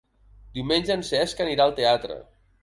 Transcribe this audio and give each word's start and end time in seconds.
Diumenge 0.55 0.95
en 0.95 1.05
Cesc 1.09 1.45
anirà 1.47 1.69
al 1.69 1.77
teatre. 1.83 2.19